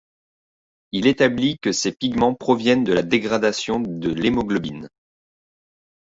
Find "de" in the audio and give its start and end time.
2.83-2.91, 3.79-4.09